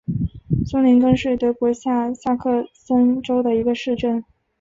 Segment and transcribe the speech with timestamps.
[0.65, 4.25] 苏林根是德国下萨克森州的一个市镇。